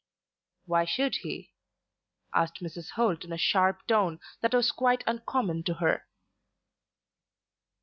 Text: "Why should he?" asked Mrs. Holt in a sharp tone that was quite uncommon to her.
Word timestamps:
"Why 0.65 0.83
should 0.85 1.17
he?" 1.17 1.53
asked 2.33 2.59
Mrs. 2.59 2.89
Holt 2.95 3.23
in 3.23 3.31
a 3.31 3.37
sharp 3.37 3.85
tone 3.85 4.19
that 4.41 4.55
was 4.55 4.71
quite 4.71 5.03
uncommon 5.05 5.61
to 5.65 5.75
her. 5.75 6.07